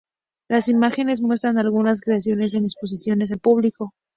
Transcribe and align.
Las 0.49 0.67
imágenes 0.67 1.21
muestran 1.21 1.59
algunas 1.59 2.01
creaciones 2.01 2.55
en 2.55 2.63
exposiciones 2.63 3.31
al 3.31 3.37
público. 3.37 3.93